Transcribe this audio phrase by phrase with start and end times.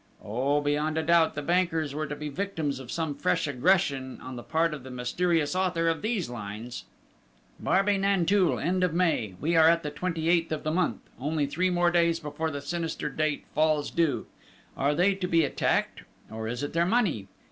[0.25, 4.35] _Oh, beyond a doubt the bankers were to be victims of some fresh aggression on
[4.35, 6.85] the part of the mysterious author of these lines!"
[7.59, 9.35] "Barbey Nanteuil, end of May!
[9.39, 13.09] We are at the 28th of the month: only three more days before the sinister
[13.09, 14.25] date falls due!
[14.75, 17.27] Are they to be attacked, or is it their money?